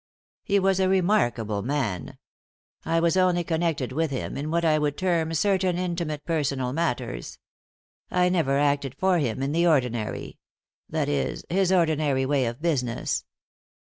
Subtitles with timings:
[0.43, 2.17] He was a remarkable man.
[2.83, 7.37] I was only connected with him in what I would term certain intimate personal matters;
[8.09, 10.39] I never acted for him in the ordinary—
[10.89, 13.25] that is, his ordinary way of business.